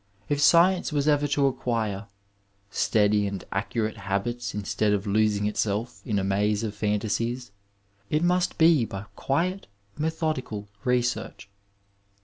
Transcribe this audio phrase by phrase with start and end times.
[0.29, 2.07] If science was ever to acquire"
[2.71, 7.51] steady and accurate habits instead of losing itself in a maze of phanti^es,
[8.09, 9.67] it must be by quiet
[9.99, 11.51] methodical research."